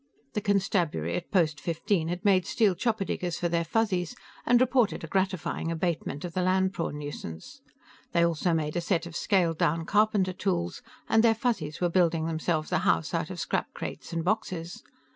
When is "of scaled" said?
9.05-9.59